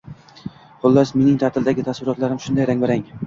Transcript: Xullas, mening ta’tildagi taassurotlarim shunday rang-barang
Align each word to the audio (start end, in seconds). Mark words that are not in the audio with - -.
Xullas, 0.85 1.11
mening 1.17 1.37
ta’tildagi 1.45 1.87
taassurotlarim 1.89 2.41
shunday 2.47 2.69
rang-barang 2.71 3.05